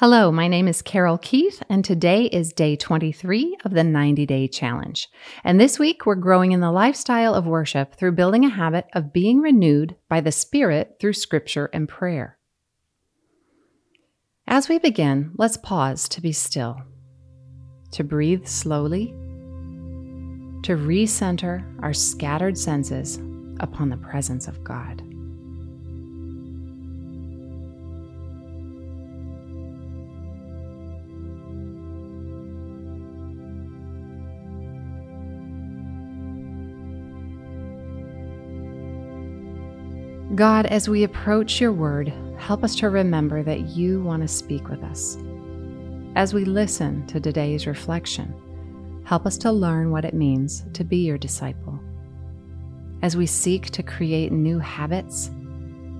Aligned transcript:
Hello, 0.00 0.32
my 0.32 0.48
name 0.48 0.66
is 0.66 0.80
Carol 0.80 1.18
Keith, 1.18 1.62
and 1.68 1.84
today 1.84 2.24
is 2.24 2.54
day 2.54 2.74
23 2.74 3.58
of 3.66 3.72
the 3.72 3.84
90 3.84 4.24
Day 4.24 4.48
Challenge. 4.48 5.06
And 5.44 5.60
this 5.60 5.78
week, 5.78 6.06
we're 6.06 6.14
growing 6.14 6.52
in 6.52 6.60
the 6.60 6.72
lifestyle 6.72 7.34
of 7.34 7.44
worship 7.44 7.96
through 7.96 8.12
building 8.12 8.46
a 8.46 8.48
habit 8.48 8.86
of 8.94 9.12
being 9.12 9.40
renewed 9.42 9.96
by 10.08 10.22
the 10.22 10.32
Spirit 10.32 10.96
through 10.98 11.12
Scripture 11.12 11.68
and 11.74 11.86
prayer. 11.86 12.38
As 14.46 14.70
we 14.70 14.78
begin, 14.78 15.32
let's 15.36 15.58
pause 15.58 16.08
to 16.08 16.22
be 16.22 16.32
still, 16.32 16.80
to 17.90 18.02
breathe 18.02 18.46
slowly, 18.46 19.08
to 20.62 20.78
recenter 20.78 21.62
our 21.82 21.92
scattered 21.92 22.56
senses 22.56 23.18
upon 23.60 23.90
the 23.90 23.98
presence 23.98 24.48
of 24.48 24.64
God. 24.64 25.09
God, 40.40 40.64
as 40.64 40.88
we 40.88 41.04
approach 41.04 41.60
your 41.60 41.70
word, 41.70 42.10
help 42.38 42.64
us 42.64 42.74
to 42.76 42.88
remember 42.88 43.42
that 43.42 43.68
you 43.76 44.00
want 44.00 44.22
to 44.22 44.26
speak 44.26 44.70
with 44.70 44.82
us. 44.82 45.18
As 46.16 46.32
we 46.32 46.46
listen 46.46 47.06
to 47.08 47.20
today's 47.20 47.66
reflection, 47.66 48.32
help 49.04 49.26
us 49.26 49.36
to 49.36 49.52
learn 49.52 49.90
what 49.90 50.06
it 50.06 50.14
means 50.14 50.64
to 50.72 50.82
be 50.82 50.96
your 50.96 51.18
disciple. 51.18 51.78
As 53.02 53.18
we 53.18 53.26
seek 53.26 53.66
to 53.66 53.82
create 53.82 54.32
new 54.32 54.58
habits, 54.58 55.30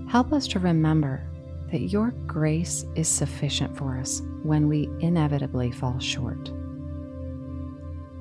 help 0.08 0.32
us 0.32 0.48
to 0.48 0.58
remember 0.58 1.22
that 1.70 1.90
your 1.92 2.12
grace 2.26 2.86
is 2.94 3.08
sufficient 3.08 3.76
for 3.76 3.98
us 3.98 4.22
when 4.42 4.68
we 4.68 4.88
inevitably 5.00 5.70
fall 5.70 5.98
short. 5.98 6.50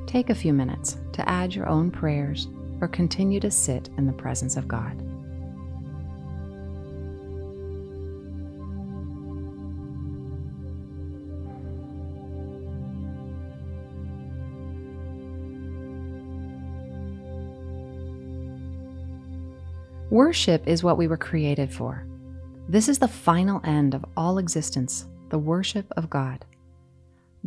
Take 0.06 0.30
a 0.30 0.36
few 0.36 0.52
minutes 0.52 0.98
to 1.14 1.30
add 1.30 1.56
your 1.56 1.70
own 1.70 1.90
prayers 1.92 2.50
or 2.82 2.90
continue 2.90 3.40
to 3.40 3.50
sit 3.50 3.90
in 3.98 4.06
the 4.06 4.12
presence 4.12 4.58
of 4.58 4.68
God. 4.68 5.09
Worship 20.20 20.68
is 20.68 20.84
what 20.84 20.98
we 20.98 21.08
were 21.08 21.16
created 21.16 21.72
for. 21.72 22.06
This 22.68 22.90
is 22.90 23.00
the 23.00 23.08
final 23.08 23.62
end 23.64 23.94
of 23.94 24.04
all 24.18 24.38
existence, 24.38 25.06
the 25.30 25.40
worship 25.40 25.90
of 25.96 26.10
God. 26.10 26.44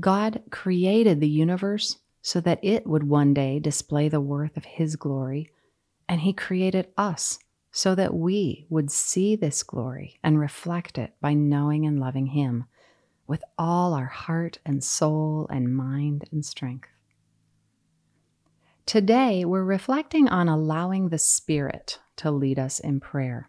God 0.01 0.42
created 0.48 1.20
the 1.20 1.29
universe 1.29 1.98
so 2.23 2.41
that 2.41 2.61
it 2.62 2.87
would 2.87 3.03
one 3.03 3.34
day 3.34 3.59
display 3.59 4.09
the 4.09 4.23
worth 4.23 4.56
of 4.56 4.64
His 4.64 4.97
glory, 4.97 5.51
and 6.09 6.23
He 6.23 6.33
created 6.33 6.89
us 6.97 7.39
so 7.73 7.95
that 7.95 8.14
we 8.14 8.64
would 8.70 8.91
see 8.91 9.36
this 9.36 9.62
glory 9.62 10.19
and 10.25 10.41
reflect 10.41 10.97
it 10.97 11.12
by 11.20 11.34
knowing 11.34 11.84
and 11.84 12.01
loving 12.01 12.29
Him 12.29 12.64
with 13.27 13.45
all 13.59 13.92
our 13.92 14.07
heart 14.07 14.61
and 14.64 14.83
soul 14.83 15.47
and 15.51 15.77
mind 15.77 16.27
and 16.33 16.42
strength. 16.42 16.89
Today, 18.86 19.45
we're 19.45 19.62
reflecting 19.62 20.27
on 20.27 20.48
allowing 20.48 21.11
the 21.11 21.19
Spirit 21.19 21.98
to 22.17 22.31
lead 22.31 22.59
us 22.59 22.79
in 22.79 23.01
prayer. 23.01 23.49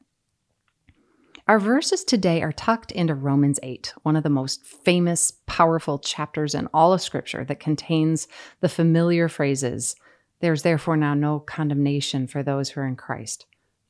Our 1.47 1.59
verses 1.59 2.05
today 2.05 2.41
are 2.41 2.53
tucked 2.53 2.93
into 2.93 3.13
Romans 3.13 3.59
8, 3.61 3.93
one 4.03 4.15
of 4.15 4.23
the 4.23 4.29
most 4.29 4.65
famous, 4.65 5.31
powerful 5.45 5.99
chapters 5.99 6.55
in 6.55 6.69
all 6.73 6.93
of 6.93 7.01
Scripture 7.01 7.43
that 7.45 7.59
contains 7.59 8.29
the 8.61 8.69
familiar 8.69 9.27
phrases 9.27 9.95
There's 10.39 10.63
therefore 10.63 10.95
now 10.95 11.13
no 11.13 11.39
condemnation 11.39 12.27
for 12.27 12.43
those 12.43 12.69
who 12.69 12.81
are 12.81 12.87
in 12.87 12.95
Christ. 12.95 13.45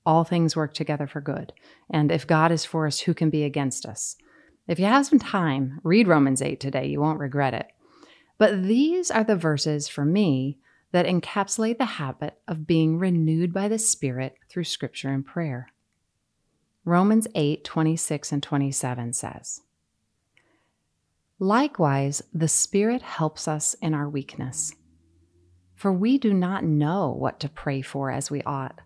All 0.05 0.23
things 0.23 0.55
work 0.55 0.73
together 0.73 1.05
for 1.05 1.21
good. 1.21 1.53
And 1.89 2.11
if 2.11 2.25
God 2.25 2.51
is 2.51 2.65
for 2.65 2.87
us, 2.87 3.01
who 3.01 3.13
can 3.13 3.29
be 3.29 3.43
against 3.43 3.85
us? 3.85 4.17
If 4.67 4.79
you 4.79 4.85
have 4.85 5.05
some 5.05 5.19
time, 5.19 5.79
read 5.83 6.07
Romans 6.07 6.41
8 6.41 6.59
today. 6.59 6.87
You 6.87 7.01
won't 7.01 7.19
regret 7.19 7.53
it. 7.53 7.67
But 8.37 8.63
these 8.63 9.11
are 9.11 9.23
the 9.23 9.35
verses 9.35 9.87
for 9.87 10.05
me 10.05 10.57
that 10.93 11.07
encapsulate 11.07 11.79
the 11.79 11.85
habit 11.85 12.39
of 12.47 12.67
being 12.67 12.99
renewed 12.99 13.51
by 13.51 13.67
the 13.67 13.79
Spirit 13.79 14.37
through 14.47 14.63
Scripture 14.63 15.09
and 15.09 15.25
prayer. 15.25 15.67
Romans 16.85 17.27
8 17.33 17.63
26 17.63 18.31
and 18.31 18.43
27 18.43 19.13
says, 19.13 19.61
Likewise, 21.39 22.21
the 22.31 22.47
Spirit 22.47 23.01
helps 23.01 23.47
us 23.47 23.73
in 23.81 23.95
our 23.95 24.07
weakness. 24.07 24.71
For 25.75 25.91
we 25.91 26.19
do 26.19 26.31
not 26.31 26.63
know 26.63 27.09
what 27.09 27.39
to 27.39 27.49
pray 27.49 27.81
for 27.81 28.11
as 28.11 28.29
we 28.29 28.43
ought, 28.43 28.79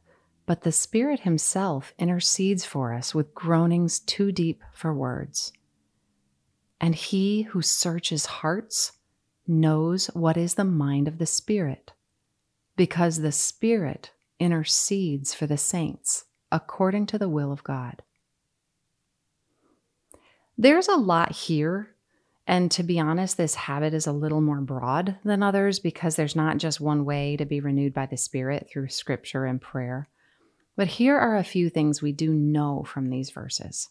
but 0.45 0.61
the 0.61 0.71
Spirit 0.71 1.19
Himself 1.19 1.93
intercedes 1.99 2.63
for 2.63 2.93
us 2.93 3.13
with 3.13 3.35
groanings 3.35 3.99
too 3.99 4.31
deep 4.31 4.63
for 4.73 4.93
words. 4.93 5.51
And 6.79 6.95
He 6.95 7.41
who 7.43 7.61
searches 7.61 8.27
hearts 8.27 8.93
knows 9.45 10.07
what 10.13 10.37
is 10.37 10.53
the 10.53 10.63
mind 10.63 11.09
of 11.09 11.17
the 11.17 11.25
Spirit 11.25 11.91
because 12.77 13.19
the 13.19 13.33
Spirit 13.33 14.11
intercedes 14.39 15.33
for 15.33 15.47
the 15.47 15.57
saints 15.57 16.25
according 16.51 17.07
to 17.07 17.17
the 17.17 17.27
will 17.27 17.51
of 17.51 17.63
God. 17.63 18.01
There's 20.57 20.87
a 20.87 20.95
lot 20.95 21.33
here. 21.33 21.89
And 22.49 22.71
to 22.71 22.83
be 22.83 22.97
honest, 22.97 23.35
this 23.35 23.55
habit 23.55 23.93
is 23.93 24.07
a 24.07 24.13
little 24.13 24.39
more 24.39 24.61
broad 24.61 25.17
than 25.25 25.43
others 25.43 25.79
because 25.79 26.15
there's 26.15 26.35
not 26.35 26.57
just 26.57 26.79
one 26.79 27.03
way 27.03 27.35
to 27.35 27.45
be 27.45 27.59
renewed 27.59 27.93
by 27.93 28.05
the 28.05 28.15
Spirit 28.15 28.69
through 28.69 28.87
scripture 28.87 29.43
and 29.43 29.59
prayer. 29.59 30.07
But 30.77 30.87
here 30.87 31.17
are 31.17 31.35
a 31.35 31.43
few 31.43 31.69
things 31.69 32.01
we 32.01 32.13
do 32.13 32.31
know 32.31 32.83
from 32.87 33.09
these 33.09 33.31
verses. 33.31 33.89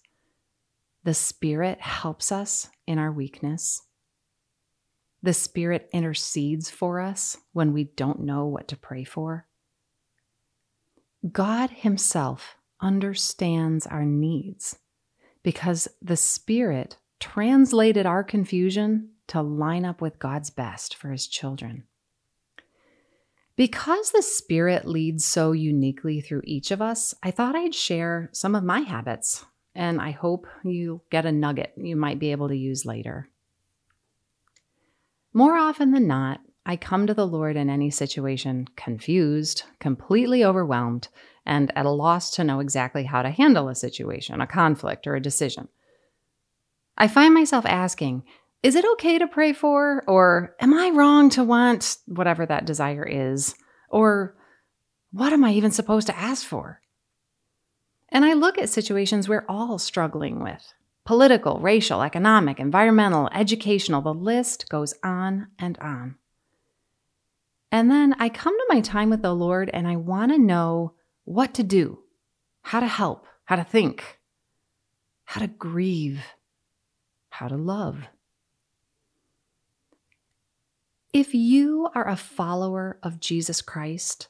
The 1.04 1.12
Spirit 1.12 1.80
helps 1.80 2.32
us 2.32 2.70
in 2.86 2.98
our 2.98 3.12
weakness. 3.12 3.82
The 5.22 5.32
Spirit 5.32 5.88
intercedes 5.93 6.71
for 6.71 7.00
us 7.00 7.37
when 7.53 7.72
we 7.72 7.84
don't 7.84 8.21
know 8.21 8.47
what 8.47 8.69
to 8.69 8.77
pray 8.77 9.04
for. 9.04 9.47
God 11.32 11.71
Himself 11.71 12.56
understands 12.81 13.87
our 13.87 14.05
needs 14.05 14.78
because 15.43 15.88
the 16.03 16.16
Spirit 16.16 16.99
translated 17.19 18.06
our 18.06 18.22
confusion 18.22 19.10
to 19.28 19.43
line 19.43 19.84
up 19.84 20.00
with 20.00 20.19
God's 20.19 20.50
best 20.50 20.94
for 20.94 21.10
His 21.10 21.26
children. 21.26 21.84
Because 23.56 24.12
the 24.12 24.22
Spirit 24.22 24.87
leads 24.87 25.25
so 25.25 25.53
uniquely 25.53 26.21
through 26.21 26.43
each 26.44 26.71
of 26.71 26.82
us, 26.82 27.15
I 27.22 27.31
thought 27.31 27.56
I'd 27.56 27.75
share 27.75 28.28
some 28.32 28.55
of 28.55 28.62
my 28.62 28.81
habits, 28.81 29.47
and 29.75 30.00
I 30.00 30.10
hope 30.10 30.47
you 30.62 31.00
get 31.10 31.25
a 31.25 31.32
nugget 31.32 31.72
you 31.76 31.97
might 31.97 32.19
be 32.19 32.32
able 32.32 32.49
to 32.49 32.56
use 32.56 32.84
later. 32.84 33.31
More 35.36 35.58
often 35.58 35.91
than 35.91 36.06
not, 36.06 36.41
I 36.64 36.78
come 36.78 37.06
to 37.06 37.12
the 37.12 37.26
Lord 37.26 37.56
in 37.56 37.69
any 37.69 37.91
situation 37.91 38.69
confused, 38.74 39.64
completely 39.80 40.42
overwhelmed, 40.42 41.08
and 41.44 41.70
at 41.76 41.84
a 41.84 41.91
loss 41.91 42.30
to 42.36 42.42
know 42.42 42.60
exactly 42.60 43.04
how 43.04 43.20
to 43.20 43.28
handle 43.28 43.69
a 43.69 43.75
situation, 43.75 44.41
a 44.41 44.46
conflict, 44.46 45.06
or 45.06 45.14
a 45.14 45.20
decision. 45.20 45.69
I 46.96 47.06
find 47.06 47.34
myself 47.34 47.66
asking, 47.66 48.22
is 48.62 48.76
it 48.76 48.86
okay 48.92 49.19
to 49.19 49.28
pray 49.28 49.52
for? 49.52 50.02
Or 50.06 50.56
am 50.58 50.72
I 50.72 50.88
wrong 50.88 51.28
to 51.28 51.44
want 51.44 51.98
whatever 52.06 52.46
that 52.46 52.64
desire 52.64 53.04
is? 53.04 53.56
Or 53.91 54.34
what 55.12 55.34
am 55.34 55.44
I 55.44 55.52
even 55.52 55.70
supposed 55.70 56.06
to 56.06 56.16
ask 56.16 56.46
for? 56.46 56.80
And 58.08 58.25
I 58.25 58.32
look 58.32 58.56
at 58.56 58.70
situations 58.70 59.28
we're 59.28 59.44
all 59.50 59.78
struggling 59.78 60.42
with 60.42 60.72
political, 61.06 61.59
racial, 61.61 62.03
economic, 62.03 62.61
environmental, 62.61 63.31
educational, 63.33 64.03
the 64.03 64.12
list 64.12 64.69
goes 64.69 64.93
on 65.03 65.47
and 65.58 65.79
on. 65.79 66.17
And 67.73 67.91
then 67.91 68.14
I 68.19 68.29
come 68.29 68.55
to 68.55 68.67
my 68.69 68.81
time 68.81 69.08
with 69.08 69.23
the 69.23 69.35
Lord 69.35 69.70
and 69.73 69.87
I 69.87 69.97
want 69.97 70.32
to 70.32 70.38
know 70.38 70.94
what 71.25 71.55
to 71.55 71.62
do, 71.62 72.00
how 72.62 72.81
to 72.81 72.87
help, 72.87 73.26
how 73.44 73.56
to 73.56 73.64
think, 73.64 74.19
how 75.25 75.41
to 75.41 75.47
grieve, 75.47 76.20
how 77.31 77.49
to 77.49 77.56
love. 77.56 78.09
If 81.12 81.35
you 81.35 81.88
are 81.94 82.09
a 82.09 82.17
follower 82.17 82.99
of 83.02 83.20
Jesus 83.20 83.62
Christ, 83.62 84.29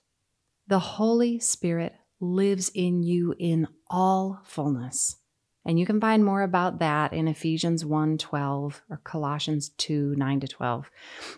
the 0.68 0.78
Holy 0.78 1.40
Spirit 1.40 1.94
lives 2.20 2.70
in 2.74 3.02
you 3.02 3.34
in 3.38 3.66
all 3.88 4.40
fullness. 4.44 5.16
And 5.66 5.80
you 5.80 5.84
can 5.84 6.00
find 6.00 6.24
more 6.24 6.42
about 6.42 6.78
that 6.78 7.12
in 7.12 7.26
Ephesians 7.26 7.84
1 7.84 8.18
12 8.18 8.82
or 8.88 8.96
Colossians 8.98 9.70
2 9.70 10.14
9 10.16 10.40
to 10.40 10.48
12. 10.48 10.90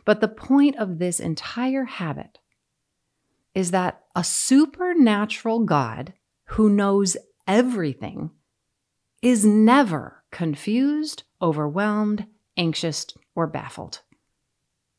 But 0.05 0.21
the 0.21 0.29
point 0.29 0.77
of 0.77 0.99
this 0.99 1.19
entire 1.19 1.85
habit 1.85 2.39
is 3.55 3.71
that 3.71 4.03
a 4.15 4.23
supernatural 4.23 5.61
God 5.61 6.13
who 6.51 6.69
knows 6.69 7.17
everything 7.47 8.31
is 9.23 9.47
never 9.47 10.23
confused, 10.31 11.23
overwhelmed, 11.41 12.27
anxious, 12.57 13.07
or 13.35 13.47
baffled. 13.47 14.03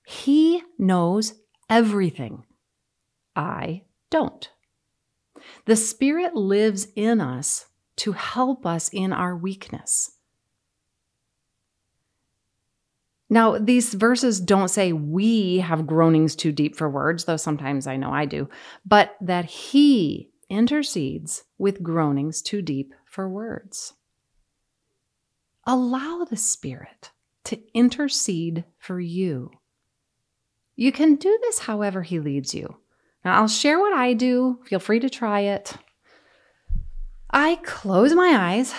He 0.07 0.63
knows 0.79 1.35
everything. 1.69 2.45
I 3.35 3.83
don't. 4.09 4.49
The 5.65 5.75
Spirit 5.75 6.35
lives 6.35 6.87
in 6.95 7.21
us 7.21 7.68
to 7.99 8.13
help 8.13 8.65
us 8.65 8.89
in 8.89 9.13
our 9.13 9.35
weakness. 9.35 10.11
Now, 13.29 13.57
these 13.59 13.93
verses 13.93 14.39
don't 14.39 14.69
say 14.69 14.91
we 14.91 15.59
have 15.59 15.85
groanings 15.85 16.35
too 16.35 16.51
deep 16.51 16.75
for 16.75 16.89
words, 16.89 17.25
though 17.25 17.37
sometimes 17.37 17.85
I 17.85 17.95
know 17.95 18.11
I 18.11 18.25
do, 18.25 18.49
but 18.85 19.15
that 19.21 19.45
He 19.45 20.31
intercedes 20.49 21.43
with 21.57 21.83
groanings 21.83 22.41
too 22.41 22.61
deep 22.61 22.93
for 23.05 23.29
words. 23.29 23.93
Allow 25.65 26.25
the 26.27 26.37
Spirit 26.37 27.11
to 27.43 27.59
intercede 27.73 28.63
for 28.79 28.99
you. 28.99 29.51
You 30.75 30.91
can 30.91 31.15
do 31.15 31.37
this 31.41 31.59
however 31.59 32.01
He 32.01 32.19
leads 32.19 32.55
you. 32.55 32.77
Now, 33.23 33.41
I'll 33.41 33.47
share 33.47 33.77
what 33.77 33.93
I 33.93 34.13
do. 34.13 34.59
Feel 34.65 34.79
free 34.79 35.01
to 35.01 35.09
try 35.09 35.41
it. 35.41 35.75
I 37.31 37.57
close 37.57 38.15
my 38.15 38.35
eyes, 38.35 38.73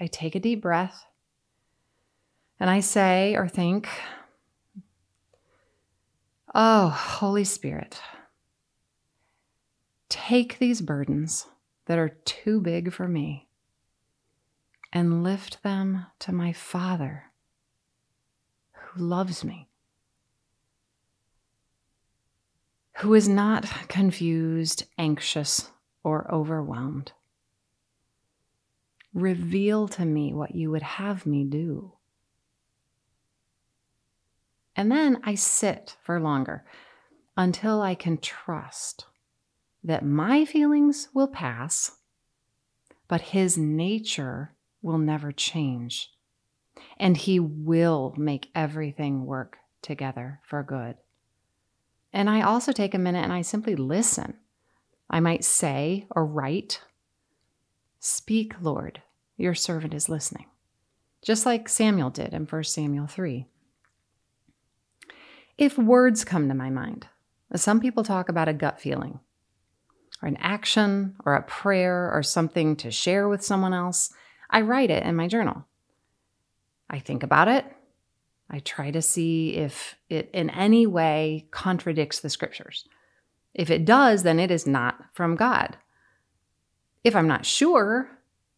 I 0.00 0.06
take 0.06 0.36
a 0.36 0.40
deep 0.40 0.62
breath, 0.62 1.04
and 2.60 2.70
I 2.70 2.78
say 2.78 3.34
or 3.34 3.48
think, 3.48 3.88
Oh, 6.54 6.88
Holy 6.88 7.42
Spirit, 7.42 8.00
take 10.08 10.58
these 10.58 10.80
burdens 10.80 11.46
that 11.86 11.98
are 11.98 12.18
too 12.24 12.60
big 12.60 12.92
for 12.92 13.08
me 13.08 13.48
and 14.92 15.24
lift 15.24 15.62
them 15.64 16.06
to 16.20 16.32
my 16.32 16.52
Father 16.52 17.24
who 18.72 19.02
loves 19.02 19.44
me, 19.44 19.68
who 22.98 23.14
is 23.14 23.28
not 23.28 23.64
confused, 23.88 24.84
anxious, 24.98 25.70
or 26.04 26.32
overwhelmed. 26.32 27.12
Reveal 29.12 29.88
to 29.88 30.04
me 30.04 30.32
what 30.32 30.54
you 30.54 30.70
would 30.70 30.82
have 30.82 31.26
me 31.26 31.44
do. 31.44 31.92
And 34.76 34.90
then 34.90 35.20
I 35.24 35.34
sit 35.34 35.96
for 36.02 36.20
longer 36.20 36.64
until 37.36 37.82
I 37.82 37.94
can 37.94 38.18
trust 38.18 39.06
that 39.82 40.04
my 40.04 40.44
feelings 40.44 41.08
will 41.12 41.28
pass, 41.28 41.92
but 43.08 43.20
his 43.20 43.58
nature 43.58 44.54
will 44.82 44.98
never 44.98 45.32
change. 45.32 46.10
And 46.98 47.16
he 47.16 47.40
will 47.40 48.14
make 48.16 48.50
everything 48.54 49.26
work 49.26 49.58
together 49.82 50.40
for 50.44 50.62
good. 50.62 50.96
And 52.12 52.30
I 52.30 52.42
also 52.42 52.72
take 52.72 52.94
a 52.94 52.98
minute 52.98 53.22
and 53.24 53.32
I 53.32 53.42
simply 53.42 53.76
listen. 53.76 54.38
I 55.08 55.20
might 55.20 55.44
say 55.44 56.06
or 56.10 56.24
write, 56.24 56.80
Speak, 58.02 58.54
Lord, 58.62 59.02
your 59.36 59.54
servant 59.54 59.92
is 59.92 60.08
listening. 60.08 60.46
Just 61.20 61.44
like 61.44 61.68
Samuel 61.68 62.08
did 62.08 62.32
in 62.32 62.46
1 62.46 62.64
Samuel 62.64 63.06
3. 63.06 63.46
If 65.58 65.76
words 65.76 66.24
come 66.24 66.48
to 66.48 66.54
my 66.54 66.70
mind, 66.70 67.08
some 67.54 67.78
people 67.78 68.02
talk 68.02 68.30
about 68.30 68.48
a 68.48 68.54
gut 68.54 68.80
feeling, 68.80 69.20
or 70.22 70.28
an 70.28 70.38
action, 70.38 71.14
or 71.26 71.34
a 71.34 71.42
prayer, 71.42 72.10
or 72.10 72.22
something 72.22 72.74
to 72.76 72.90
share 72.90 73.28
with 73.28 73.44
someone 73.44 73.74
else, 73.74 74.10
I 74.48 74.62
write 74.62 74.90
it 74.90 75.02
in 75.02 75.14
my 75.14 75.28
journal. 75.28 75.66
I 76.88 77.00
think 77.00 77.22
about 77.22 77.48
it. 77.48 77.66
I 78.48 78.60
try 78.60 78.90
to 78.92 79.02
see 79.02 79.56
if 79.56 79.96
it 80.08 80.30
in 80.32 80.48
any 80.48 80.86
way 80.86 81.48
contradicts 81.50 82.20
the 82.20 82.30
scriptures. 82.30 82.86
If 83.52 83.68
it 83.68 83.84
does, 83.84 84.22
then 84.22 84.40
it 84.40 84.50
is 84.50 84.66
not 84.66 85.04
from 85.12 85.36
God. 85.36 85.76
If 87.02 87.16
I'm 87.16 87.28
not 87.28 87.46
sure, 87.46 88.10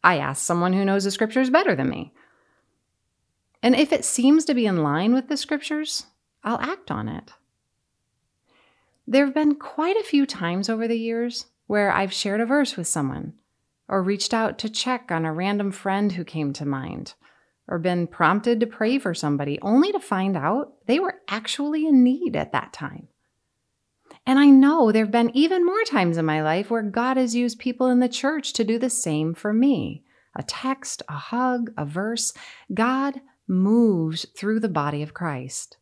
I 0.02 0.18
ask 0.18 0.44
someone 0.44 0.72
who 0.72 0.84
knows 0.84 1.04
the 1.04 1.10
scriptures 1.10 1.50
better 1.50 1.74
than 1.74 1.88
me. 1.88 2.12
And 3.62 3.76
if 3.76 3.92
it 3.92 4.04
seems 4.04 4.44
to 4.46 4.54
be 4.54 4.66
in 4.66 4.82
line 4.82 5.14
with 5.14 5.28
the 5.28 5.36
scriptures, 5.36 6.06
I'll 6.42 6.60
act 6.60 6.90
on 6.90 7.08
it. 7.08 7.32
There 9.06 9.24
have 9.24 9.34
been 9.34 9.54
quite 9.54 9.96
a 9.96 10.04
few 10.04 10.26
times 10.26 10.68
over 10.68 10.88
the 10.88 10.98
years 10.98 11.46
where 11.66 11.92
I've 11.92 12.12
shared 12.12 12.40
a 12.40 12.46
verse 12.46 12.76
with 12.76 12.88
someone, 12.88 13.34
or 13.88 14.02
reached 14.02 14.34
out 14.34 14.58
to 14.58 14.68
check 14.68 15.10
on 15.12 15.24
a 15.24 15.32
random 15.32 15.70
friend 15.70 16.12
who 16.12 16.24
came 16.24 16.52
to 16.54 16.66
mind, 16.66 17.14
or 17.68 17.78
been 17.78 18.06
prompted 18.06 18.58
to 18.60 18.66
pray 18.66 18.98
for 18.98 19.14
somebody 19.14 19.58
only 19.62 19.92
to 19.92 20.00
find 20.00 20.36
out 20.36 20.72
they 20.86 20.98
were 20.98 21.20
actually 21.28 21.86
in 21.86 22.02
need 22.02 22.34
at 22.34 22.52
that 22.52 22.72
time. 22.72 23.08
And 24.26 24.38
I 24.38 24.46
know 24.46 24.92
there 24.92 25.04
have 25.04 25.12
been 25.12 25.36
even 25.36 25.66
more 25.66 25.82
times 25.84 26.16
in 26.16 26.24
my 26.24 26.42
life 26.42 26.70
where 26.70 26.82
God 26.82 27.16
has 27.16 27.34
used 27.34 27.58
people 27.58 27.88
in 27.88 27.98
the 27.98 28.08
church 28.08 28.52
to 28.54 28.64
do 28.64 28.78
the 28.78 28.90
same 28.90 29.34
for 29.34 29.52
me 29.52 30.04
a 30.34 30.42
text, 30.42 31.02
a 31.08 31.14
hug, 31.14 31.72
a 31.76 31.84
verse. 31.84 32.32
God 32.72 33.20
moves 33.46 34.24
through 34.36 34.60
the 34.60 34.68
body 34.68 35.02
of 35.02 35.12
Christ. 35.12 35.76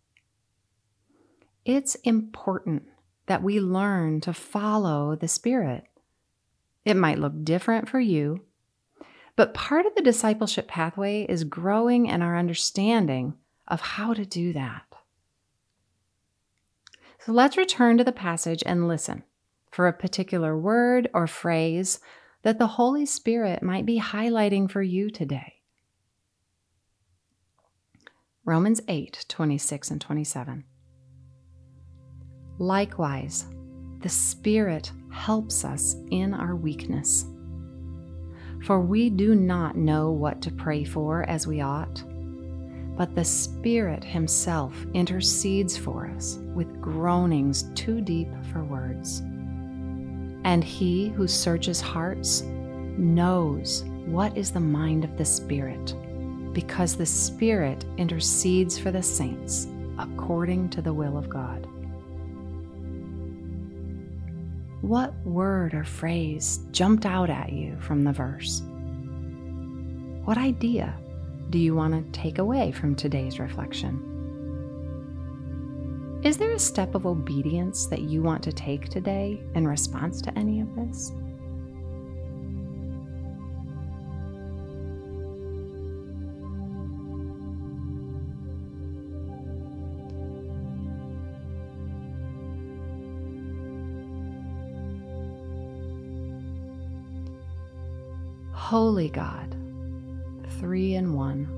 It's 1.65 1.95
important 1.97 2.85
that 3.27 3.43
we 3.43 3.61
learn 3.61 4.21
to 4.23 4.33
follow 4.33 5.15
the 5.15 5.29
Spirit. 5.29 5.85
It 6.85 6.97
might 6.97 7.19
look 7.19 7.45
different 7.45 7.89
for 7.89 8.01
you, 8.01 8.45
but 9.37 9.55
part 9.55 9.87
of 9.87 9.95
the 9.95 10.03
discipleship 10.03 10.67
pathway 10.67 11.27
is 11.29 11.45
growing 11.45 12.07
in 12.07 12.23
our 12.23 12.37
understanding 12.37 13.35
of 13.69 13.81
how 13.81 14.15
to 14.15 14.25
do 14.25 14.53
that. 14.55 14.90
So 17.31 17.35
let's 17.35 17.57
return 17.57 17.97
to 17.97 18.03
the 18.03 18.11
passage 18.11 18.61
and 18.67 18.89
listen 18.89 19.23
for 19.71 19.87
a 19.87 19.93
particular 19.93 20.59
word 20.59 21.09
or 21.15 21.29
phrase 21.29 22.01
that 22.43 22.59
the 22.59 22.67
Holy 22.67 23.07
Spirit 23.07 23.63
might 23.63 23.87
be 23.87 24.01
highlighting 24.01 24.69
for 24.69 24.83
you 24.83 25.11
today. 25.11 25.61
Romans 28.45 28.81
8 28.89 29.27
26 29.29 29.93
and 29.93 30.01
27. 30.01 30.65
Likewise, 32.59 33.47
the 34.01 34.09
Spirit 34.09 34.91
helps 35.13 35.65
us 35.65 35.95
in 36.11 36.35
our 36.35 36.57
weakness. 36.57 37.27
For 38.65 38.81
we 38.81 39.09
do 39.09 39.37
not 39.37 39.77
know 39.77 40.11
what 40.11 40.43
to 40.43 40.51
pray 40.51 40.83
for 40.83 41.23
as 41.29 41.47
we 41.47 41.61
ought, 41.61 42.03
but 43.01 43.15
the 43.15 43.25
Spirit 43.25 44.05
Himself 44.05 44.75
intercedes 44.93 45.75
for 45.75 46.07
us 46.07 46.39
with 46.55 46.83
groanings 46.83 47.63
too 47.75 48.03
deep 48.03 48.29
for 48.53 48.63
words. 48.63 49.21
And 50.45 50.63
He 50.63 51.09
who 51.09 51.27
searches 51.27 51.81
hearts 51.81 52.43
knows 52.99 53.85
what 54.05 54.37
is 54.37 54.51
the 54.51 54.61
mind 54.61 55.05
of 55.05 55.17
the 55.17 55.25
Spirit, 55.25 55.95
because 56.53 56.95
the 56.95 57.07
Spirit 57.07 57.87
intercedes 57.97 58.79
for 58.79 58.91
the 58.91 59.03
saints 59.03 59.67
according 59.99 60.69
to 60.69 60.83
the 60.83 60.93
will 60.93 61.17
of 61.17 61.31
God. 61.31 61.67
What 64.83 65.15
word 65.25 65.73
or 65.73 65.85
phrase 65.85 66.61
jumped 66.71 67.07
out 67.07 67.31
at 67.31 67.51
you 67.51 67.79
from 67.81 68.05
the 68.05 68.13
verse? 68.13 68.61
What 70.27 70.37
idea 70.37 70.95
do 71.51 71.59
you 71.59 71.75
want 71.75 71.93
to 71.93 72.21
take 72.21 72.39
away 72.39 72.71
from 72.71 72.95
today's 72.95 73.41
reflection? 73.41 74.07
Is 76.23 76.39
there 76.39 76.53
a 76.53 76.59
step 76.59 76.95
of 76.95 77.07
obedience 77.07 77.87
that 77.87 78.03
you 78.03 78.23
want 78.23 78.43
to 78.45 78.53
take 78.53 78.89
today 78.89 79.43
in 79.55 79.67
response 79.67 80.21
to 80.23 80.39
any 80.39 80.61
of 80.61 80.75
this? 80.77 81.13
Holy 98.53 99.09
God, 99.09 99.50
three 100.61 100.95
in 100.95 101.15
one, 101.15 101.49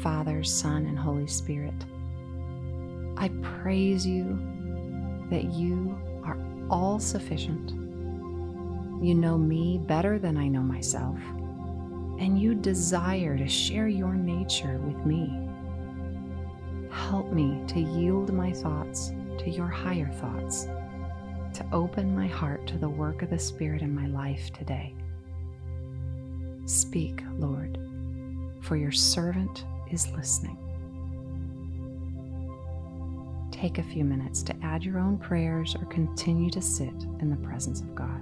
Father, 0.00 0.44
Son, 0.44 0.86
and 0.86 0.96
Holy 0.96 1.26
Spirit, 1.26 1.74
I 3.16 3.28
praise 3.60 4.06
you 4.06 4.38
that 5.30 5.52
you 5.52 5.98
are 6.22 6.38
all 6.70 7.00
sufficient. 7.00 7.70
You 9.04 9.14
know 9.14 9.36
me 9.36 9.78
better 9.78 10.20
than 10.20 10.36
I 10.36 10.46
know 10.46 10.62
myself, 10.62 11.18
and 12.20 12.40
you 12.40 12.54
desire 12.54 13.36
to 13.36 13.48
share 13.48 13.88
your 13.88 14.14
nature 14.14 14.78
with 14.78 15.04
me. 15.04 15.48
Help 16.90 17.32
me 17.32 17.60
to 17.66 17.80
yield 17.80 18.32
my 18.32 18.52
thoughts 18.52 19.12
to 19.38 19.50
your 19.50 19.66
higher 19.66 20.08
thoughts, 20.08 20.68
to 21.54 21.66
open 21.72 22.14
my 22.14 22.28
heart 22.28 22.64
to 22.68 22.78
the 22.78 22.88
work 22.88 23.22
of 23.22 23.30
the 23.30 23.38
Spirit 23.38 23.82
in 23.82 23.92
my 23.92 24.06
life 24.06 24.52
today. 24.52 24.94
Speak, 26.64 27.22
Lord, 27.38 27.78
for 28.66 28.76
your 28.76 28.92
servant 28.92 29.64
is 29.90 30.10
listening. 30.12 30.58
take 33.56 33.78
a 33.78 33.82
few 33.82 34.04
minutes 34.04 34.42
to 34.42 34.54
add 34.62 34.84
your 34.84 34.98
own 34.98 35.16
prayers 35.16 35.74
or 35.76 35.86
continue 35.86 36.50
to 36.50 36.60
sit 36.60 36.92
in 37.20 37.30
the 37.30 37.36
presence 37.36 37.80
of 37.80 37.94
God. 37.94 38.20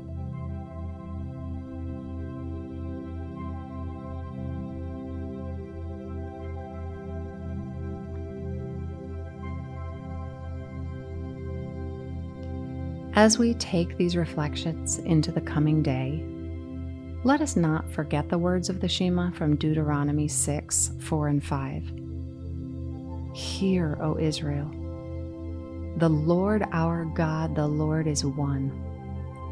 As 13.17 13.39
we 13.39 13.55
take 13.55 13.97
these 13.97 14.17
reflections 14.17 14.99
into 14.99 15.33
the 15.33 15.41
coming 15.41 15.83
day, 15.83 16.25
let 17.25 17.41
us 17.41 17.57
not 17.57 17.91
forget 17.91 18.29
the 18.29 18.37
words 18.37 18.69
of 18.69 18.81
the 18.81 18.89
Shema 18.89 19.31
from 19.31 19.57
Deuteronomy 19.57 20.29
6 20.29 20.93
4 21.01 21.29
and 21.29 21.43
5. 21.43 21.93
Hear, 23.35 23.99
O 24.03 24.19
Israel. 24.19 24.71
The 25.97 26.11
Lord 26.11 26.65
our 26.73 27.07
God, 27.07 27.57
the 27.57 27.67
Lord 27.67 28.07
is 28.07 28.27
one. 28.27 28.79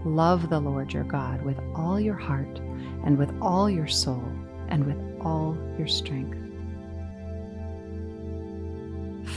Love 0.04 0.50
the 0.50 0.60
Lord 0.60 0.92
your 0.92 1.04
God 1.04 1.40
with 1.42 1.58
all 1.74 1.98
your 1.98 2.14
heart, 2.14 2.58
and 3.04 3.16
with 3.16 3.32
all 3.40 3.70
your 3.70 3.88
soul, 3.88 4.22
and 4.68 4.84
with 4.84 4.98
all 5.24 5.56
your 5.78 5.88
strength. 5.88 6.38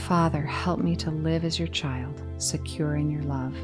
Father, 0.06 0.42
help 0.42 0.80
me 0.80 0.94
to 0.96 1.10
live 1.10 1.44
as 1.44 1.58
your 1.58 1.68
child, 1.68 2.20
secure 2.36 2.96
in 2.96 3.10
your 3.10 3.22
love. 3.22 3.54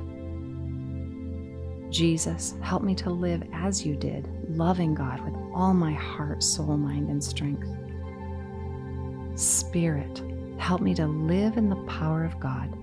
Jesus, 1.93 2.55
help 2.63 2.83
me 2.83 2.95
to 2.97 3.11
live 3.11 3.43
as 3.53 3.85
you 3.85 3.95
did, 3.95 4.27
loving 4.49 4.95
God 4.95 5.23
with 5.25 5.35
all 5.55 5.75
my 5.75 5.93
heart, 5.93 6.43
soul, 6.43 6.79
mind, 6.79 7.11
and 7.11 7.23
strength. 7.23 7.69
Spirit, 9.39 10.23
help 10.57 10.81
me 10.81 10.95
to 10.95 11.07
live 11.07 11.59
in 11.59 11.69
the 11.69 11.77
power 11.85 12.25
of 12.25 12.41
God, 12.41 12.75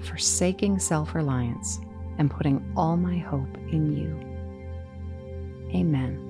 forsaking 0.00 0.80
self 0.80 1.14
reliance 1.14 1.78
and 2.18 2.28
putting 2.28 2.64
all 2.76 2.96
my 2.96 3.18
hope 3.18 3.56
in 3.70 3.96
you. 3.96 4.18
Amen. 5.72 6.25